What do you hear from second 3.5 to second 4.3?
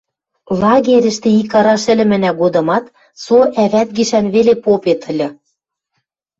ӓвӓт гишӓн